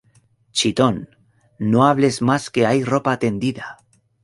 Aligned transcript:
¡Chitón! 0.51 1.15
No 1.59 1.85
hables 1.85 2.23
más 2.23 2.49
que 2.49 2.65
hay 2.65 2.83
ropa 2.83 3.19
tendida 3.19 3.77